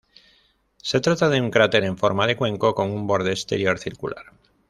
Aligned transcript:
Se 0.81 0.99
trata 0.99 1.29
de 1.29 1.39
un 1.41 1.51
cráter 1.51 1.83
en 1.83 1.95
forma 1.95 2.25
de 2.25 2.35
cuenco, 2.35 2.73
con 2.73 2.89
un 2.89 3.05
borde 3.05 3.29
exterior 3.33 3.77
circular. 3.77 4.31